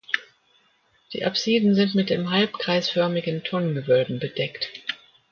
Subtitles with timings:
[1.13, 4.71] Die Apsiden sind mit halbkreisförmigen Tonnengewölben bedeckt.